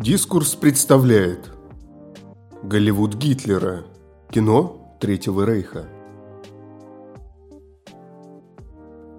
Дискурс 0.00 0.54
представляет 0.54 1.50
Голливуд 2.62 3.16
Гитлера. 3.16 3.84
Кино 4.30 4.96
Третьего 5.00 5.44
Рейха. 5.44 5.88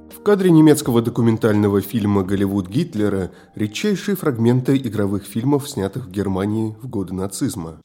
В 0.10 0.24
кадре 0.24 0.52
немецкого 0.52 1.02
документального 1.02 1.82
фильма 1.82 2.24
«Голливуд 2.24 2.70
Гитлера» 2.70 3.34
редчайшие 3.56 4.16
фрагменты 4.16 4.78
игровых 4.78 5.26
фильмов, 5.26 5.70
снятых 5.70 6.06
в 6.06 6.12
Германии 6.12 6.78
в 6.82 6.88
годы 6.88 7.14
нацизма. 7.14 7.82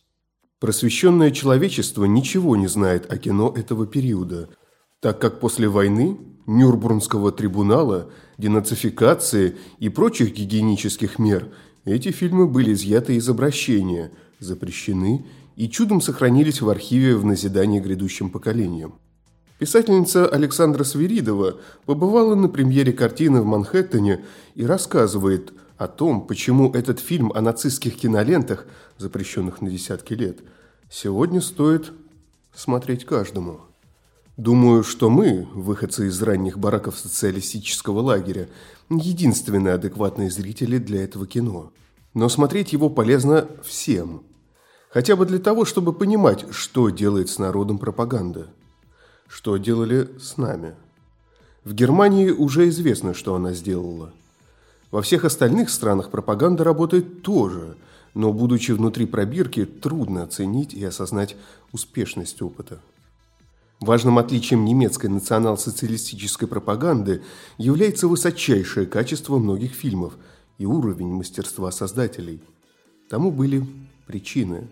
Просвещенное 0.60 1.32
человечество 1.32 2.04
ничего 2.04 2.54
не 2.54 2.68
знает 2.68 3.12
о 3.12 3.18
кино 3.18 3.52
этого 3.56 3.88
периода, 3.88 4.50
так 5.00 5.20
как 5.20 5.40
после 5.40 5.66
войны, 5.66 6.16
Нюрнбургского 6.46 7.32
трибунала, 7.32 8.10
денацификации 8.38 9.56
и 9.80 9.88
прочих 9.88 10.32
гигиенических 10.32 11.18
мер– 11.18 11.48
эти 11.92 12.10
фильмы 12.10 12.46
были 12.46 12.72
изъяты 12.72 13.16
из 13.16 13.28
обращения, 13.28 14.10
запрещены 14.40 15.26
и 15.56 15.68
чудом 15.68 16.00
сохранились 16.00 16.60
в 16.60 16.68
архиве 16.68 17.16
в 17.16 17.24
назидание 17.24 17.80
грядущим 17.80 18.30
поколениям. 18.30 18.94
Писательница 19.58 20.26
Александра 20.26 20.82
Свиридова 20.82 21.58
побывала 21.86 22.34
на 22.34 22.48
премьере 22.48 22.92
картины 22.92 23.40
в 23.40 23.44
Манхэттене 23.44 24.24
и 24.54 24.66
рассказывает 24.66 25.52
о 25.76 25.86
том, 25.86 26.26
почему 26.26 26.72
этот 26.72 27.00
фильм 27.00 27.32
о 27.34 27.40
нацистских 27.40 27.96
кинолентах, 27.96 28.66
запрещенных 28.98 29.60
на 29.60 29.70
десятки 29.70 30.14
лет, 30.14 30.38
сегодня 30.90 31.40
стоит 31.40 31.92
смотреть 32.54 33.04
каждому. 33.04 33.60
Думаю, 34.36 34.82
что 34.82 35.10
мы, 35.10 35.46
выходцы 35.52 36.08
из 36.08 36.20
ранних 36.20 36.58
бараков 36.58 36.98
социалистического 36.98 38.00
лагеря, 38.00 38.48
единственные 38.90 39.74
адекватные 39.74 40.30
зрители 40.30 40.78
для 40.78 41.04
этого 41.04 41.26
кино. 41.26 41.72
Но 42.14 42.28
смотреть 42.28 42.72
его 42.72 42.88
полезно 42.88 43.48
всем. 43.62 44.22
Хотя 44.88 45.16
бы 45.16 45.26
для 45.26 45.40
того, 45.40 45.64
чтобы 45.64 45.92
понимать, 45.92 46.46
что 46.50 46.88
делает 46.88 47.28
с 47.28 47.38
народом 47.38 47.78
пропаганда. 47.78 48.46
Что 49.26 49.56
делали 49.56 50.08
с 50.20 50.36
нами. 50.36 50.74
В 51.64 51.74
Германии 51.74 52.30
уже 52.30 52.68
известно, 52.68 53.14
что 53.14 53.34
она 53.34 53.52
сделала. 53.52 54.12
Во 54.92 55.02
всех 55.02 55.24
остальных 55.24 55.70
странах 55.70 56.10
пропаганда 56.10 56.62
работает 56.62 57.22
тоже, 57.22 57.76
но, 58.14 58.32
будучи 58.32 58.70
внутри 58.70 59.06
пробирки, 59.06 59.64
трудно 59.64 60.22
оценить 60.22 60.72
и 60.72 60.84
осознать 60.84 61.34
успешность 61.72 62.40
опыта. 62.42 62.80
Важным 63.80 64.18
отличием 64.18 64.64
немецкой 64.64 65.06
национал-социалистической 65.06 66.46
пропаганды 66.46 67.22
является 67.58 68.06
высочайшее 68.06 68.86
качество 68.86 69.38
многих 69.38 69.72
фильмов 69.72 70.14
и 70.58 70.66
уровень 70.66 71.12
мастерства 71.12 71.70
создателей. 71.70 72.40
Тому 73.08 73.30
были 73.30 73.66
причины. 74.06 74.68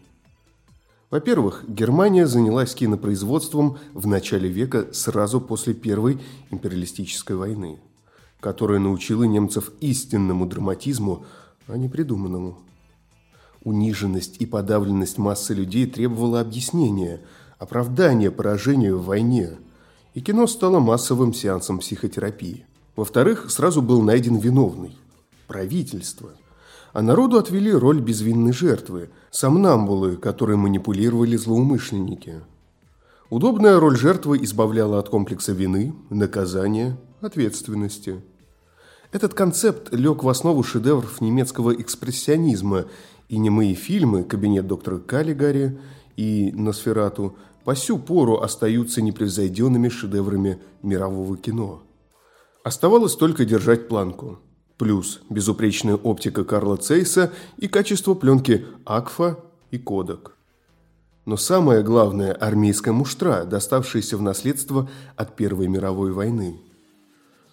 Во-первых, 1.10 1.64
Германия 1.68 2.26
занялась 2.26 2.74
кинопроизводством 2.74 3.78
в 3.92 4.06
начале 4.06 4.48
века 4.48 4.88
сразу 4.92 5.40
после 5.40 5.74
Первой 5.74 6.18
империалистической 6.50 7.36
войны, 7.36 7.78
которая 8.40 8.78
научила 8.78 9.24
немцев 9.24 9.72
истинному 9.80 10.46
драматизму, 10.46 11.26
а 11.66 11.76
не 11.76 11.88
придуманному. 11.88 12.58
Униженность 13.62 14.38
и 14.40 14.46
подавленность 14.46 15.18
массы 15.18 15.54
людей 15.54 15.86
требовала 15.86 16.40
объяснения– 16.40 17.20
оправдание 17.58 18.32
поражению 18.32 18.98
в 18.98 19.04
войне, 19.04 19.50
и 20.14 20.20
кино 20.20 20.48
стало 20.48 20.80
массовым 20.80 21.32
сеансом 21.32 21.78
психотерапии. 21.78 22.66
Во-вторых, 22.96 23.50
сразу 23.50 23.82
был 23.82 24.02
найден 24.02 24.36
виновный– 24.38 24.96
правительство. 25.46 26.30
А 26.92 27.02
народу 27.02 27.38
отвели 27.38 27.72
роль 27.72 28.00
безвинной 28.00 28.52
жертвы– 28.52 29.10
сомнамбулы, 29.30 30.16
которые 30.16 30.56
манипулировали 30.56 31.36
злоумышленники. 31.36 32.42
Удобная 33.30 33.80
роль 33.80 33.96
жертвы 33.96 34.42
избавляла 34.44 34.98
от 34.98 35.08
комплекса 35.08 35.52
вины, 35.52 35.94
наказания, 36.10 36.98
ответственности. 37.22 38.20
Этот 39.10 39.32
концепт 39.32 39.92
лег 39.92 40.22
в 40.22 40.28
основу 40.28 40.62
шедевров 40.62 41.20
немецкого 41.20 41.74
экспрессионизма, 41.74 42.86
и 43.28 43.38
немые 43.38 43.74
фильмы 43.74 44.24
«Кабинет 44.24 44.66
доктора 44.66 44.98
Каллигари» 44.98 45.78
и 46.16 46.52
«Носферату» 46.52 47.36
по 47.64 47.74
сю 47.74 47.98
пору 47.98 48.40
остаются 48.40 49.00
непревзойденными 49.00 49.88
шедеврами 49.88 50.58
мирового 50.82 51.38
кино. 51.38 51.82
Оставалось 52.64 53.16
только 53.16 53.44
держать 53.44 53.88
планку. 53.88 54.40
Плюс 54.82 55.20
безупречная 55.30 55.94
оптика 55.94 56.42
Карла 56.42 56.76
Цейса 56.76 57.30
и 57.56 57.68
качество 57.68 58.14
пленки 58.14 58.66
Акфа 58.84 59.38
и 59.70 59.78
Кодек. 59.78 60.32
Но 61.24 61.36
самое 61.36 61.84
главное– 61.84 62.32
армейская 62.40 62.92
муштра, 62.92 63.44
доставшаяся 63.44 64.16
в 64.16 64.22
наследство 64.22 64.90
от 65.14 65.36
Первой 65.36 65.68
мировой 65.68 66.10
войны. 66.10 66.56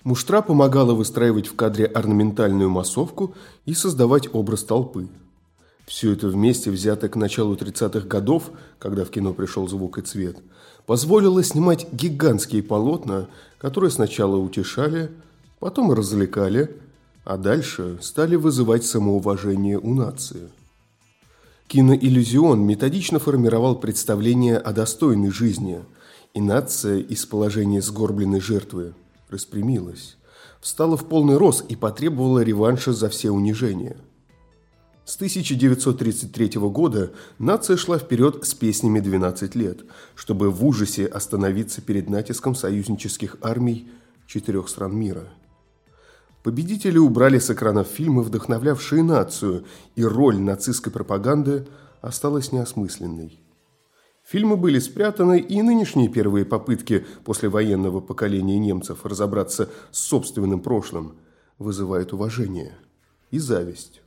Муштра 0.03 0.41
помогала 0.41 0.95
выстраивать 0.95 1.45
в 1.45 1.55
кадре 1.55 1.85
орнаментальную 1.85 2.71
массовку 2.71 3.35
и 3.67 3.75
создавать 3.75 4.33
образ 4.33 4.63
толпы– 4.63 5.07
все 5.85 6.13
это 6.13 6.29
вместе, 6.29 6.71
взятое 6.71 7.11
к 7.11 7.15
началу 7.15 7.55
30-х 7.55 8.07
годов, 8.07 8.51
когда 8.77 9.05
в 9.05 9.11
кино 9.11 9.33
пришел 9.33 9.67
звук 9.67 9.99
и 9.99 10.01
цвет, 10.01 10.37
позволило 10.87 11.43
снимать 11.43 11.91
гигантские 11.91 12.61
полотна, 12.61 13.27
которые 13.57 13.89
сначала 13.89 14.37
утешали, 14.37 15.11
потом 15.59 15.91
развлекали, 15.91 16.75
а 17.23 17.37
дальше 17.37 17.97
стали 18.01 18.35
вызывать 18.35 18.85
самоуважение 18.85 19.77
у 19.79 19.93
нации. 19.93 20.49
Киноиллюзион 21.67 22.61
методично 22.61 23.19
формировал 23.19 23.75
представление 23.75 24.57
о 24.57 24.73
достойной 24.73 25.29
жизни, 25.29 25.83
и 26.33 26.41
нация 26.41 26.97
из 26.97 27.25
положения 27.25 27.81
сгорбленной 27.81 28.39
жертвы 28.39 28.93
распрямилась, 29.29 30.17
встала 30.61 30.97
в 30.97 31.07
полный 31.07 31.37
рост 31.37 31.65
и 31.69 31.75
потребовала 31.75 32.39
реванша 32.39 32.93
за 32.93 33.09
все 33.09 33.29
унижения– 33.31 33.97
с 35.09 35.15
1933 35.15 36.59
года 36.69 37.11
нация 37.39 37.77
шла 37.77 37.97
вперед 37.97 38.45
с 38.45 38.53
песнями 38.53 38.99
«12 38.99 39.57
лет», 39.57 39.79
чтобы 40.13 40.51
в 40.51 40.63
ужасе 40.63 41.07
остановиться 41.07 41.81
перед 41.81 42.11
натиском 42.11 42.53
союзнических 42.53 43.37
армий 43.41 43.89
четырех 44.27 44.69
стран 44.69 44.95
мира. 44.95 45.27
Победители 46.43 46.97
убрали 46.97 47.39
с 47.39 47.49
экранов 47.49 47.87
фильмы, 47.87 48.23
вдохновлявшие 48.23 49.03
нацию, 49.03 49.65
и 49.95 50.03
роль 50.03 50.39
нацистской 50.39 50.91
пропаганды 50.91 51.67
осталась 52.01 52.51
неосмысленной. 52.51 53.39
Фильмы 54.25 54.57
были 54.57 54.79
спрятаны, 54.79 55.39
и 55.39 55.61
нынешние 55.61 56.07
первые 56.07 56.45
попытки 56.45 57.05
после 57.25 57.49
военного 57.49 57.99
поколения 57.99 58.59
немцев 58.59 59.05
разобраться 59.05 59.69
с 59.91 59.99
собственным 59.99 60.61
прошлым 60.61 61.17
вызывают 61.57 62.13
уважение 62.13 62.77
и 63.31 63.39
зависть 63.39 64.01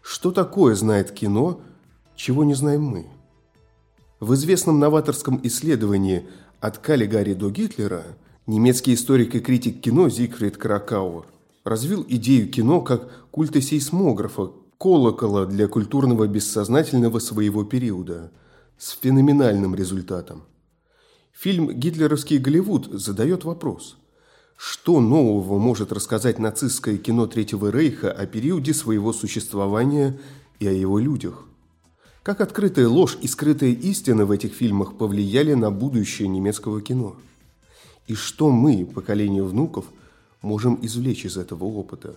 Что 0.00 0.32
такое 0.32 0.75
знает 0.75 1.12
кино, 1.12 1.60
чего 2.17 2.44
не 2.44 2.55
знаем 2.55 2.82
мы? 2.82 3.06
В 4.20 4.34
известном 4.34 4.78
новаторском 4.78 5.40
исследовании 5.43 6.26
«От 6.60 6.78
Каллигари 6.78 7.34
до 7.34 7.50
Гитлера» 7.50 8.05
Немецкий 8.46 8.94
историк 8.94 9.35
и 9.35 9.41
критик 9.41 9.81
кино 9.81 10.08
Зигфрид 10.08 10.58
Кракауэр 10.58 11.25
развил 11.64 12.05
идею 12.06 12.50
кино 12.50 12.82
как 12.82 13.11
культа 13.31 13.62
сейсмографа, 13.62 14.50
колокола 14.76 15.46
для 15.46 15.67
культурного 15.67 16.26
бессознательного 16.26 17.20
своего 17.20 17.64
периода, 17.64 18.31
с 18.76 18.99
феноменальным 19.00 19.75
результатом. 19.75 20.43
Фильм 21.32 21.73
«Гитлеровский 21.73 22.38
Голливуд» 22.38 22.88
задает 22.93 23.44
вопрос– 23.44 23.96
что 24.56 25.00
нового 25.00 25.58
может 25.58 25.93
рассказать 25.93 26.38
нацистское 26.38 26.96
кино 26.96 27.26
Третьего 27.26 27.70
Рейха 27.70 28.12
о 28.12 28.25
периоде 28.26 28.73
своего 28.73 29.12
существования 29.12 30.19
и 30.61 30.67
о 30.67 30.73
его 30.73 30.99
людях? 30.99 31.44
Как 32.23 32.41
открытая 32.41 32.88
ложь 32.88 33.19
и 33.20 33.26
скрытая 33.26 33.70
истина 33.70 34.25
в 34.25 34.31
этих 34.31 34.55
фильмах 34.55 34.96
повлияли 34.96 35.55
на 35.55 35.70
будущее 35.70 36.29
немецкого 36.29 36.81
кино? 36.81 37.17
И 38.06 38.14
что 38.14 38.50
мы, 38.50 38.84
поколение 38.84 39.42
внуков, 39.42 39.86
можем 40.42 40.78
извлечь 40.82 41.24
из 41.24 41.36
этого 41.36 41.64
опыта. 41.64 42.16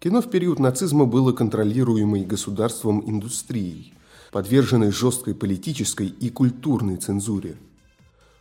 Кино 0.00 0.22
в 0.22 0.30
период 0.30 0.58
нацизма 0.58 1.04
было 1.06 1.32
контролируемой 1.32 2.24
государством 2.24 3.02
индустрией, 3.04 3.92
подверженной 4.32 4.90
жесткой 4.90 5.34
политической 5.34 6.06
и 6.06 6.30
культурной 6.30 6.96
цензуре. 6.96 7.56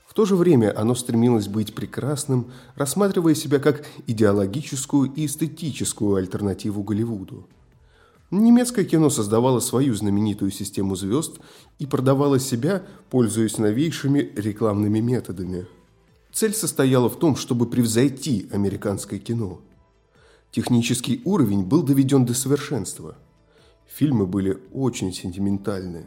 В 0.07 0.13
то 0.13 0.25
же 0.25 0.35
время 0.35 0.73
оно 0.79 0.95
стремилось 0.95 1.47
быть 1.47 1.75
прекрасным, 1.75 2.51
рассматривая 2.75 3.35
себя 3.35 3.59
как 3.59 3.85
идеологическую 4.07 5.11
и 5.13 5.25
эстетическую 5.25 6.15
альтернативу 6.15 6.83
Голливуду. 6.83 7.47
Немецкое 8.29 8.83
кино 8.83 9.09
создавало 9.09 9.59
свою 9.59 9.93
знаменитую 9.93 10.51
систему 10.51 10.95
звезд 10.95 11.39
и 11.79 11.85
продавало 11.85 12.39
себя, 12.39 12.83
пользуясь 13.09 13.57
новейшими 13.57 14.31
рекламными 14.35 14.99
методами– 14.99 15.65
Цель 16.37 16.53
состояла 16.53 17.09
в 17.09 17.17
том, 17.17 17.35
чтобы 17.35 17.65
превзойти 17.65 18.47
американское 18.51 19.17
кино. 19.17 19.59
Технический 20.51 21.19
уровень 21.25 21.63
был 21.63 21.81
доведен 21.81 22.25
до 22.25 22.35
совершенства. 22.35 23.17
Фильмы 23.87 24.27
были 24.27 24.59
очень 24.71 25.11
сентиментальные. 25.11 26.05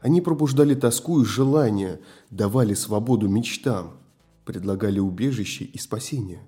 Они 0.00 0.20
пробуждали 0.20 0.74
тоску 0.74 1.20
и 1.22 1.24
желание, 1.24 2.00
давали 2.30 2.74
свободу 2.74 3.28
мечтам, 3.28 3.92
предлагали 4.44 4.98
убежище 4.98 5.62
и 5.62 5.78
спасение. 5.78 6.40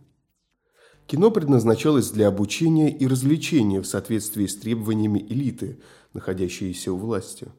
Кино 1.07 1.31
предназначалось 1.31 2.11
для 2.11 2.27
обучения 2.27 2.91
и 2.91 3.07
развлечения 3.07 3.81
в 3.81 3.87
соответствии 3.87 4.49
с 4.49 4.57
требованиями 4.57 5.21
элиты, 5.21 5.79
находящейся 6.13 6.93
у 6.93 6.97
власти. 6.97 7.53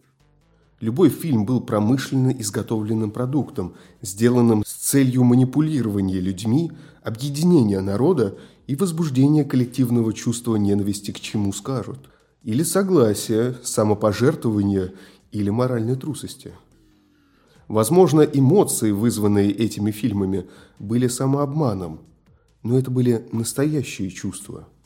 Любой 0.79 1.09
фильм 1.09 1.45
был 1.45 1.61
промышленно 1.61 2.29
изготовленным 2.29 3.09
продуктом, 3.09 3.73
сделанным 4.01 4.63
с 4.63 4.71
целью 4.71 5.23
манипулирования 5.23 6.19
людьми, 6.19 6.71
объединения 7.01 7.81
народа 7.81 8.37
и 8.67 8.75
возбуждения 8.75 9.43
коллективного 9.43 10.13
чувства 10.13 10.55
ненависти 10.55 11.11
к 11.11 11.19
чему 11.19 11.51
скажут, 11.51 12.09
или 12.43 12.61
согласия, 12.61 13.55
самопожертвования 13.63 14.93
или 15.31 15.49
моральной 15.49 15.95
трусости. 15.95 16.51
Возможно, 17.67 18.21
эмоции, 18.21 18.91
вызванные 18.91 19.51
этими 19.51 19.89
фильмами, 19.89 20.45
были 20.77 21.07
самообманом, 21.07 22.01
но 22.61 22.77
это 22.77 22.91
были 22.91 23.27
настоящие 23.31 24.11
чувства– 24.11 24.67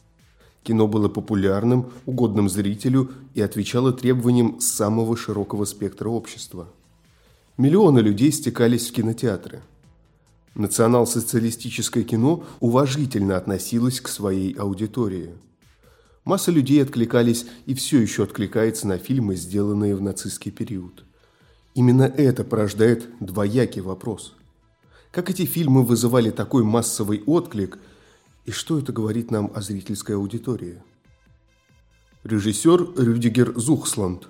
Кино 0.64 0.88
было 0.88 1.10
популярным, 1.10 1.92
угодным 2.06 2.48
зрителю 2.48 3.12
и 3.34 3.42
отвечало 3.42 3.94
требованиям 3.94 4.60
самого 4.60 5.18
широкого 5.18 5.66
спектра 5.66 6.10
общества. 6.10 6.68
Миллионы 7.58 8.00
людей 8.00 8.32
стекались 8.32 8.90
в 8.90 8.94
кинотеатры. 8.94 9.62
Национал-социалистическое 10.54 12.04
кино 12.04 12.44
уважительно 12.60 13.38
относилось 13.38 14.02
к 14.02 14.08
своей 14.08 14.54
аудитории. 14.54 15.32
Масса 16.26 16.52
людей 16.52 16.84
откликались 16.84 17.48
и 17.66 17.74
все 17.74 18.00
еще 18.00 18.24
откликается 18.24 18.88
на 18.88 18.98
фильмы, 18.98 19.36
сделанные 19.36 19.96
в 19.96 20.02
нацистский 20.02 20.52
период. 20.52 21.04
Именно 21.74 22.04
это 22.04 22.44
порождает 22.44 23.08
двоякий 23.20 23.82
вопрос. 23.82 24.36
Как 25.12 25.30
эти 25.30 25.46
фильмы 25.46 25.84
вызывали 25.84 26.30
такой 26.30 26.64
массовый 26.64 27.24
отклик– 27.26 27.80
и 28.46 28.52
что 28.52 28.80
это 28.80 28.92
говорит 28.92 29.32
нам 29.32 29.52
о 29.54 29.62
зрительской 29.62 30.16
аудитории? 30.16 30.82
Режиссер 32.24 32.94
Рюдигер 32.98 33.54
Зухсланд. 33.58 34.28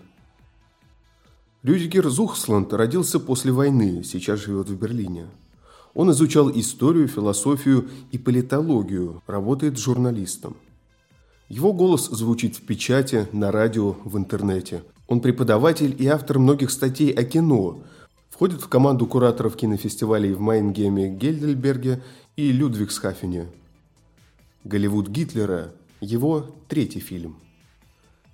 Рюдигер 1.63 2.09
Зухсланд 2.09 2.73
родился 2.73 3.19
после 3.19 3.51
войны, 3.51 4.03
сейчас 4.03 4.39
живет 4.39 4.69
в 4.69 4.77
Берлине. 4.77 5.27
Он 5.93 6.11
изучал 6.11 6.49
историю, 6.51 7.07
философию 7.07 7.89
и 8.11 8.17
политологию, 8.17 9.21
работает 9.27 9.77
журналистом. 9.77 10.55
Его 11.49 11.73
голос 11.73 12.07
звучит 12.07 12.55
в 12.55 12.65
печати, 12.65 13.27
на 13.33 13.51
радио, 13.51 13.97
в 14.05 14.17
интернете. 14.17 14.83
Он 15.07 15.19
преподаватель 15.19 15.95
и 15.99 16.07
автор 16.07 16.39
многих 16.39 16.71
статей 16.71 17.11
о 17.11 17.25
кино, 17.25 17.83
входит 18.29 18.61
в 18.61 18.69
команду 18.69 19.05
кураторов 19.05 19.57
кинофестивалей 19.57 20.33
в 20.33 20.39
Майнгеме, 20.39 21.09
Гельдельберге 21.09 22.01
и 22.37 22.51
Людвигсхафене– 22.51 23.47
Голливуд 24.63 25.09
Гитлера– 25.09 25.71
его 26.01 26.47
третий 26.67 26.99
фильм. 26.99 27.37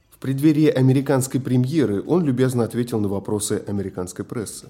В 0.09 0.17
преддверии 0.19 0.67
американской 0.67 1.39
премьеры 1.39 2.01
он 2.01 2.25
любезно 2.25 2.63
ответил 2.63 2.99
на 2.99 3.07
вопросы 3.07 3.63
американской 3.65 4.25
прессы. 4.25 4.69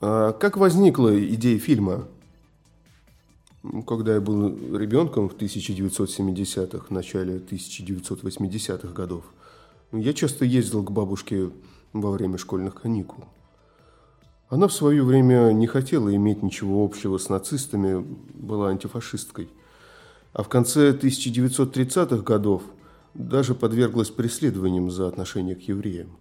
А 0.00 0.32
как 0.32 0.58
возникла 0.58 1.18
идея 1.34 1.58
фильма? 1.58 2.06
Когда 3.86 4.14
я 4.14 4.20
был 4.20 4.76
ребенком 4.76 5.28
в 5.28 5.36
1970-х, 5.36 6.86
начале 6.90 7.38
1980-х 7.38 8.92
годов, 8.92 9.24
я 9.90 10.12
часто 10.12 10.44
ездил 10.44 10.84
к 10.84 10.92
бабушке 10.92 11.50
во 11.92 12.12
время 12.12 12.38
школьных 12.38 12.82
каникул. 12.82 13.24
Она 14.48 14.66
в 14.66 14.72
свое 14.72 15.02
время 15.02 15.52
не 15.52 15.66
хотела 15.66 16.14
иметь 16.14 16.42
ничего 16.42 16.82
общего 16.82 17.18
с 17.18 17.28
нацистами, 17.28 18.02
была 18.34 18.68
антифашисткой. 18.68 19.50
А 20.32 20.42
в 20.42 20.48
конце 20.48 20.92
1930-х 20.92 22.22
годов 22.22 22.62
даже 23.12 23.54
подверглась 23.54 24.10
преследованиям 24.10 24.90
за 24.90 25.06
отношение 25.06 25.54
к 25.54 25.62
евреям. 25.62 26.16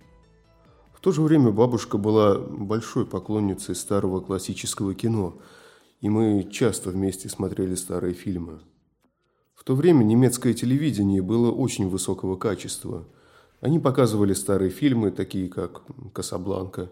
В 0.94 1.00
то 1.00 1.12
же 1.12 1.22
время 1.22 1.52
бабушка 1.52 1.98
была 1.98 2.38
большой 2.38 3.06
поклонницей 3.06 3.76
старого 3.76 4.20
классического 4.20 4.94
кино, 4.94 5.38
и 6.02 6.10
мы 6.10 6.48
часто 6.52 6.90
вместе 6.90 7.30
смотрели 7.30 7.76
старые 7.76 8.14
фильмы. 8.14 8.60
В 9.56 9.64
то 9.64 9.74
время 9.74 10.04
немецкое 10.04 10.54
телевидение 10.54 11.22
было 11.22 11.52
очень 11.52 11.88
высокого 11.88 12.36
качества. 12.36 13.06
Они 13.62 13.80
показывали 13.80 14.34
старые 14.34 14.70
фильмы, 14.70 15.12
такие 15.12 15.50
как 15.50 15.84
«Касабланка», 16.14 16.90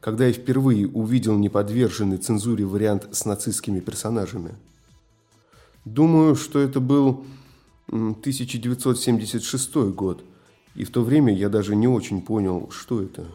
когда 0.00 0.26
я 0.26 0.32
впервые 0.32 0.86
увидел 0.88 1.36
неподверженный 1.36 2.18
цензуре 2.18 2.64
вариант 2.64 3.08
с 3.12 3.24
нацистскими 3.24 3.80
персонажами. 3.80 4.54
Думаю, 5.84 6.34
что 6.36 6.58
это 6.58 6.80
был 6.80 7.24
1976 7.88 9.74
год, 9.94 10.24
и 10.74 10.84
в 10.84 10.90
то 10.90 11.02
время 11.02 11.34
я 11.34 11.48
даже 11.48 11.76
не 11.76 11.88
очень 11.88 12.20
понял, 12.22 12.68
что 12.70 13.02
это. 13.02 13.26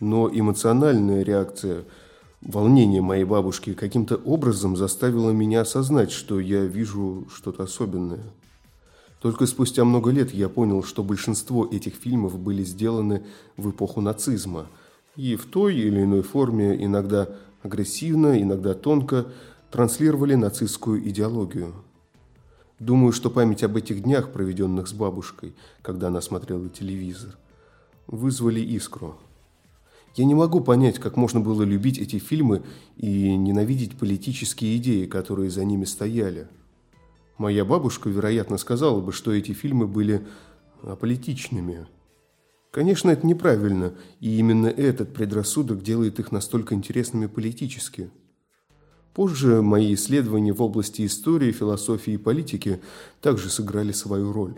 Но 0.00 0.28
эмоциональная 0.32 1.22
реакция, 1.22 1.84
волнение 2.40 3.00
моей 3.00 3.24
бабушки 3.24 3.72
каким-то 3.72 4.16
образом 4.16 4.76
заставило 4.76 5.30
меня 5.30 5.60
осознать, 5.60 6.10
что 6.10 6.40
я 6.40 6.64
вижу 6.64 7.26
что-то 7.32 7.62
особенное. 7.62 8.24
Только 9.20 9.46
спустя 9.46 9.84
много 9.84 10.10
лет 10.10 10.34
я 10.34 10.48
понял, 10.48 10.82
что 10.82 11.04
большинство 11.04 11.64
этих 11.64 11.94
фильмов 11.94 12.36
были 12.36 12.64
сделаны 12.64 13.22
в 13.56 13.70
эпоху 13.70 14.00
нацизма 14.00 14.66
и 15.16 15.36
в 15.36 15.46
той 15.46 15.76
или 15.76 16.02
иной 16.02 16.22
форме, 16.22 16.82
иногда 16.82 17.28
агрессивно, 17.62 18.40
иногда 18.40 18.74
тонко, 18.74 19.26
транслировали 19.70 20.34
нацистскую 20.34 21.06
идеологию. 21.08 21.74
Думаю, 22.78 23.12
что 23.12 23.30
память 23.30 23.62
об 23.62 23.76
этих 23.76 24.02
днях, 24.02 24.32
проведенных 24.32 24.88
с 24.88 24.92
бабушкой, 24.92 25.54
когда 25.82 26.08
она 26.08 26.20
смотрела 26.20 26.68
телевизор, 26.68 27.36
вызвали 28.06 28.60
искру. 28.60 29.16
Я 30.16 30.24
не 30.24 30.34
могу 30.34 30.60
понять, 30.60 30.98
как 30.98 31.16
можно 31.16 31.40
было 31.40 31.62
любить 31.62 31.98
эти 31.98 32.18
фильмы 32.18 32.62
и 32.96 33.34
ненавидеть 33.36 33.96
политические 33.96 34.76
идеи, 34.76 35.06
которые 35.06 35.48
за 35.48 35.64
ними 35.64 35.84
стояли. 35.84 36.48
Моя 37.38 37.64
бабушка, 37.64 38.10
вероятно, 38.10 38.58
сказала 38.58 39.00
бы, 39.00 39.12
что 39.12 39.32
эти 39.32 39.52
фильмы 39.52 39.86
были 39.86 40.26
аполитичными. 40.82 41.86
Конечно, 42.72 43.10
это 43.10 43.26
неправильно, 43.26 43.92
и 44.18 44.38
именно 44.38 44.66
этот 44.66 45.12
предрассудок 45.12 45.82
делает 45.82 46.18
их 46.18 46.32
настолько 46.32 46.74
интересными 46.74 47.26
политически. 47.26 48.10
Позже 49.12 49.60
мои 49.60 49.92
исследования 49.92 50.54
в 50.54 50.62
области 50.62 51.04
истории, 51.04 51.52
философии 51.52 52.14
и 52.14 52.16
политики 52.16 52.80
также 53.20 53.50
сыграли 53.50 53.92
свою 53.92 54.32
роль. 54.32 54.54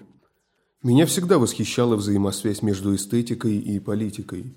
Меня 0.80 1.06
всегда 1.06 1.38
восхищала 1.38 1.96
взаимосвязь 1.96 2.62
между 2.62 2.94
эстетикой 2.94 3.58
и 3.58 3.80
политикой. 3.80 4.54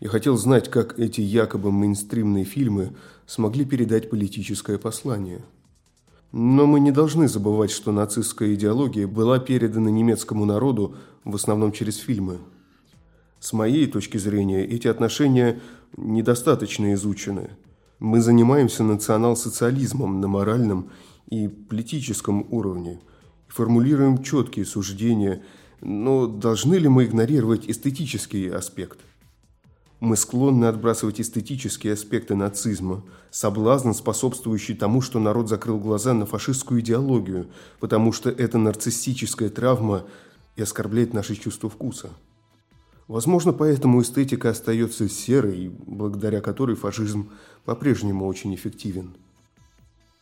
Я 0.00 0.08
хотел 0.08 0.36
знать, 0.36 0.68
как 0.68 0.98
эти 0.98 1.20
якобы 1.20 1.70
мейнстримные 1.70 2.44
фильмы 2.44 2.96
смогли 3.24 3.64
передать 3.64 4.10
политическое 4.10 4.78
послание. 4.78 5.44
Но 6.32 6.66
мы 6.66 6.80
не 6.80 6.90
должны 6.90 7.28
забывать, 7.28 7.70
что 7.70 7.92
нацистская 7.92 8.52
идеология 8.54 9.06
была 9.06 9.38
передана 9.38 9.92
немецкому 9.92 10.44
народу 10.44 10.96
в 11.22 11.36
основном 11.36 11.70
через 11.70 11.98
фильмы. 11.98 12.40
С 13.44 13.52
моей 13.52 13.86
точки 13.86 14.16
зрения, 14.16 14.64
эти 14.64 14.88
отношения 14.88 15.60
недостаточно 15.98 16.94
изучены. 16.94 17.50
Мы 17.98 18.22
занимаемся 18.22 18.84
национал-социализмом 18.84 20.18
на 20.22 20.28
моральном 20.28 20.88
и 21.28 21.48
политическом 21.48 22.46
уровне– 22.50 23.00
формулируем 23.48 24.22
четкие 24.22 24.64
суждения, 24.64 25.42
но 25.82 26.26
должны 26.26 26.76
ли 26.76 26.88
мы 26.88 27.04
игнорировать 27.04 27.68
эстетический 27.68 28.48
аспект? 28.48 28.98
Мы 30.00 30.16
склонны 30.16 30.64
отбрасывать 30.64 31.20
эстетические 31.20 31.92
аспекты 31.92 32.34
нацизма, 32.34 33.04
соблазн, 33.30 33.92
способствующий 33.92 34.74
тому, 34.74 35.02
что 35.02 35.20
народ 35.20 35.50
закрыл 35.50 35.78
глаза 35.78 36.14
на 36.14 36.24
фашистскую 36.24 36.80
идеологию, 36.80 37.48
потому 37.78 38.10
что 38.12 38.30
это 38.30 38.56
нарциссическая 38.56 39.50
травма 39.50 40.06
и 40.56 40.62
оскорбляет 40.62 41.12
наши 41.12 41.36
чувства 41.36 41.68
вкуса. 41.68 42.08
Возможно, 43.08 43.52
поэтому 43.52 44.00
эстетика 44.00 44.50
остается 44.50 45.08
серой, 45.08 45.70
благодаря 45.86 46.40
которой 46.40 46.74
фашизм 46.74 47.30
по-прежнему 47.64 48.26
очень 48.26 48.54
эффективен. 48.54 49.14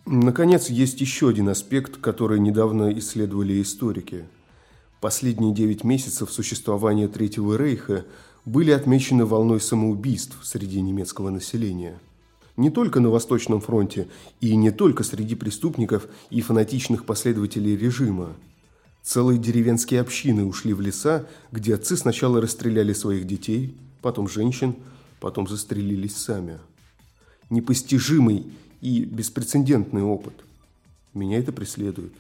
Наконец, 0.05 0.69
есть 0.69 1.01
еще 1.01 1.29
один 1.29 1.49
аспект, 1.49 1.99
который 1.99 2.41
недавно 2.41 2.93
исследовали 2.99 3.63
историки. 3.63 4.25
Последние 5.01 5.55
девять 5.55 5.85
месяцев 5.85 6.33
существования 6.33 7.07
Третьего 7.07 7.57
Рейха 7.57 8.05
были 8.45 8.73
отмечены 8.73 9.27
волной 9.27 9.61
самоубийств 9.61 10.37
среди 10.43 10.81
немецкого 10.81 11.31
населения. 11.31 12.01
Не 12.57 12.71
только 12.71 12.99
на 12.99 13.11
Восточном 13.11 13.61
фронте 13.61 14.09
и 14.41 14.57
не 14.57 14.73
только 14.73 15.05
среди 15.05 15.37
преступников 15.37 16.09
и 16.31 16.41
фанатичных 16.41 17.07
последователей 17.07 17.77
режима. 17.77 18.35
Целые 19.03 19.39
деревенские 19.39 20.01
общины 20.01 20.45
ушли 20.45 20.73
в 20.73 20.81
леса, 20.81 21.27
где 21.51 21.75
отцы 21.75 21.97
сначала 21.97 22.41
расстреляли 22.41 22.93
своих 22.93 23.27
детей, 23.27 23.77
потом 24.01 24.29
женщин, 24.29 24.77
потом 25.21 25.49
застрелились 25.49 26.17
сами. 26.17 26.59
Непостижимый 27.51 28.47
и 28.81 29.05
беспрецедентный 29.05 30.03
опыт. 30.03 30.35
Меня 31.15 31.39
это 31.39 31.53
преследует. 31.53 32.13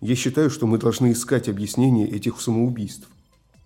Я 0.00 0.14
считаю, 0.14 0.50
что 0.50 0.66
мы 0.66 0.78
должны 0.78 1.12
искать 1.12 1.48
объяснение 1.48 2.08
этих 2.08 2.40
самоубийств. 2.40 3.08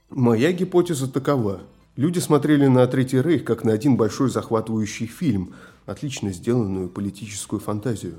Моя 0.09 0.53
гипотеза 0.53 1.07
такова. 1.07 1.61
Люди 1.97 2.19
смотрели 2.19 2.67
на 2.67 2.87
Третий 2.87 3.21
Рейх 3.21 3.45
как 3.45 3.65
на 3.65 3.73
один 3.73 3.97
большой 3.97 4.31
захватывающий 4.31 5.07
фильм, 5.07 5.53
отлично 5.85 6.33
сделанную 6.33 6.89
политическую 6.89 7.61
фантазию. 7.61 8.15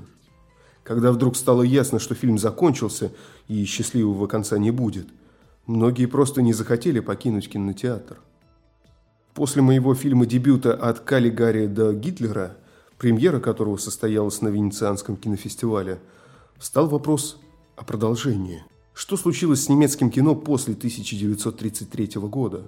Когда 0.90 1.12
вдруг 1.12 1.36
стало 1.36 1.62
ясно, 1.62 2.00
что 2.00 2.16
фильм 2.16 2.36
закончился 2.36 3.12
и 3.46 3.64
счастливого 3.64 4.26
конца 4.26 4.58
не 4.58 4.72
будет, 4.72 5.06
многие 5.68 6.06
просто 6.06 6.42
не 6.42 6.52
захотели 6.52 6.98
покинуть 6.98 7.48
кинотеатр. 7.48 8.18
После 9.32 9.62
моего 9.62 9.94
фильма 9.94 10.26
дебюта 10.26 10.74
«От 10.74 10.98
Каллигари 10.98 11.68
до 11.68 11.92
Гитлера» 11.92 12.56
премьера 12.98 13.38
которого 13.38 13.76
состоялась 13.76 14.42
на 14.42 14.48
Венецианском 14.48 15.16
кинофестивале, 15.16 16.00
встал 16.58 16.88
вопрос 16.88 17.40
о 17.76 17.84
продолжении. 17.84 18.64
Что 18.92 19.16
случилось 19.16 19.62
с 19.62 19.68
немецким 19.68 20.10
кино 20.10 20.34
после 20.34 20.74
1933 20.74 22.20
года? 22.22 22.64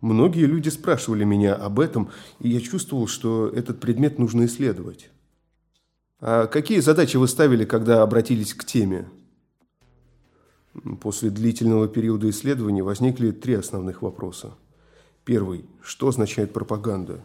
Многие 0.00 0.46
люди 0.46 0.70
спрашивали 0.70 1.22
меня 1.22 1.54
об 1.54 1.78
этом, 1.78 2.10
и 2.40 2.48
я 2.48 2.60
чувствовал, 2.60 3.06
что 3.06 3.46
этот 3.46 3.78
предмет 3.78 4.18
нужно 4.18 4.46
исследовать. 4.46 5.11
А 6.22 6.46
какие 6.46 6.80
задачи 6.80 7.18
вы 7.18 7.28
ставили, 7.28 7.66
когда 7.66 8.02
обратились 8.02 8.54
к 8.54 8.64
теме? 8.64 9.06
После 11.02 11.28
длительного 11.28 11.86
периода 11.86 12.30
исследований 12.30 12.80
возникли 12.80 13.30
три 13.30 13.52
основных 13.52 14.00
вопроса. 14.00 14.54
Первый. 15.26 15.66
Что 15.82 16.08
означает 16.08 16.54
пропаганда? 16.54 17.20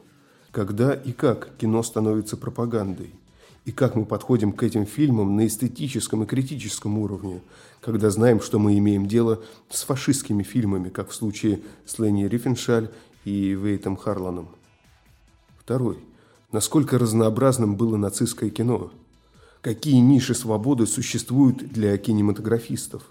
когда 0.57 0.95
и 0.95 1.11
как 1.11 1.55
кино 1.57 1.83
становится 1.83 2.35
пропагандой, 2.35 3.11
и 3.65 3.71
как 3.71 3.95
мы 3.95 4.05
подходим 4.05 4.51
к 4.51 4.63
этим 4.63 4.87
фильмам 4.87 5.35
на 5.35 5.45
эстетическом 5.45 6.23
и 6.23 6.25
критическом 6.25 6.97
уровне, 6.97 7.41
когда 7.79 8.09
знаем, 8.09 8.41
что 8.41 8.57
мы 8.57 8.75
имеем 8.79 9.07
дело 9.07 9.43
с 9.69 9.83
фашистскими 9.83 10.41
фильмами, 10.41 10.89
как 10.89 11.09
в 11.09 11.13
случае 11.13 11.59
с 11.85 11.99
Ленни 11.99 12.23
Рифеншаль 12.23 12.89
и 13.23 13.49
Вейтом 13.51 13.97
Харланом. 13.97 14.47
Второй. 15.59 15.99
Насколько 16.51 16.97
разнообразным 16.97 17.75
было 17.75 17.97
нацистское 17.97 18.49
кино? 18.49 18.91
Какие 19.59 19.97
ниши 19.97 20.33
свободы 20.33 20.87
существуют 20.87 21.57
для 21.57 21.97
кинематографистов? 21.97 23.03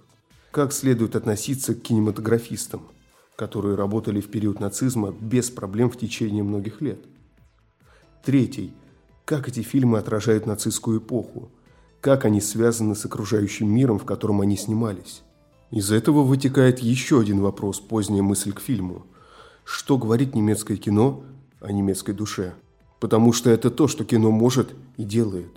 Как 0.50 0.72
следует 0.72 1.16
относиться 1.16 1.74
к 1.74 1.82
кинематографистам, 1.82 2.88
которые 3.36 3.74
работали 3.74 4.22
в 4.22 4.30
период 4.30 4.58
нацизма 4.58 5.14
без 5.20 5.50
проблем 5.50 5.90
в 5.90 5.98
течение 5.98 6.42
многих 6.42 6.80
лет? 6.80 6.98
Третий. 8.24 8.72
Как 9.26 9.48
эти 9.48 9.60
фильмы 9.60 9.98
отражают 9.98 10.46
нацистскую 10.46 11.00
эпоху? 11.00 11.50
Как 12.00 12.24
они 12.24 12.40
связаны 12.40 12.94
с 12.94 13.04
окружающим 13.04 13.68
миром, 13.68 13.98
в 13.98 14.06
котором 14.06 14.40
они 14.40 14.56
снимались? 14.56 15.22
Из 15.70 15.92
этого 15.92 16.22
вытекает 16.22 16.78
еще 16.78 17.20
один 17.20 17.40
вопрос, 17.40 17.80
поздняя 17.80 18.22
мысль 18.22 18.52
к 18.54 18.60
фильму. 18.60 19.04
Что 19.64 19.98
говорит 19.98 20.34
немецкое 20.34 20.78
кино 20.78 21.22
о 21.60 21.70
немецкой 21.70 22.14
душе? 22.14 22.54
Потому 23.00 23.32
что 23.32 23.50
это 23.50 23.70
то, 23.70 23.88
что 23.88 24.04
кино 24.04 24.30
может 24.30 24.74
и 24.96 25.04
делает. 25.04 25.50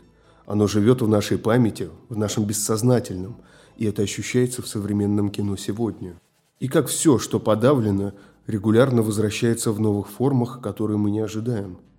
Оно 0.45 0.67
живет 0.67 1.01
в 1.01 1.07
нашей 1.07 1.37
памяти, 1.37 1.89
в 2.09 2.17
нашем 2.17 2.45
бессознательном, 2.45 3.37
и 3.77 3.85
это 3.85 4.01
ощущается 4.01 4.61
в 4.61 4.67
современном 4.67 5.29
кино 5.29 5.55
сегодня. 5.57 6.15
И 6.59 6.67
как 6.67 6.87
все, 6.87 7.17
что 7.17 7.39
подавлено, 7.39 8.13
регулярно 8.47 9.01
возвращается 9.01 9.71
в 9.71 9.79
новых 9.79 10.09
формах, 10.09 10.59
которые 10.61 10.97
мы 10.97 11.11
не 11.11 11.19
ожидаем– 11.19 11.77